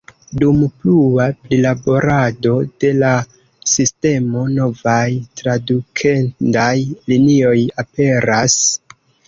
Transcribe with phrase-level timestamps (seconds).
[0.43, 2.53] Dum plua prilaborado
[2.85, 3.11] de la
[3.75, 5.05] sistemo, novaj
[5.43, 6.73] tradukendaj
[7.15, 8.61] linioj aperas.